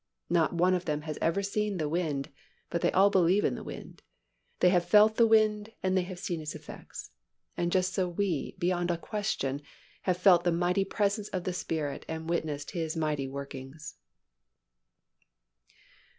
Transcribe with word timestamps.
Not 0.31 0.51
one 0.55 0.73
of 0.73 0.85
them 0.85 1.01
has 1.01 1.19
ever 1.21 1.43
seen 1.43 1.77
the 1.77 1.87
wind 1.87 2.29
but 2.71 2.81
they 2.81 2.91
all 2.91 3.11
believe 3.11 3.45
in 3.45 3.53
the 3.53 3.63
wind. 3.63 4.01
They 4.59 4.69
have 4.69 4.83
felt 4.83 5.15
the 5.15 5.27
wind 5.27 5.73
and 5.83 5.95
they 5.95 6.01
have 6.01 6.17
seen 6.17 6.41
its 6.41 6.55
effects, 6.55 7.11
and 7.55 7.71
just 7.71 7.93
so 7.93 8.09
we, 8.09 8.55
beyond 8.57 8.89
a 8.89 8.97
question, 8.97 9.61
have 10.01 10.17
felt 10.17 10.43
the 10.43 10.51
mighty 10.51 10.85
presence 10.85 11.27
of 11.27 11.43
the 11.43 11.53
Spirit 11.53 12.03
and 12.09 12.27
witnessed 12.27 12.71
His 12.71 12.97
mighty 12.97 13.27
workings. 13.27 13.95